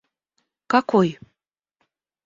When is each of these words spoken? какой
какой 0.69 1.11